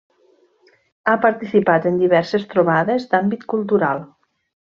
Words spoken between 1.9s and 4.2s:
en diverses trobades d'àmbit cultural.